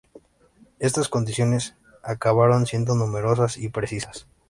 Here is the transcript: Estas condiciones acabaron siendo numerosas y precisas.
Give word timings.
Estas 0.79 1.09
condiciones 1.09 1.75
acabaron 2.01 2.65
siendo 2.65 2.95
numerosas 2.95 3.57
y 3.59 3.69
precisas. 3.69 4.25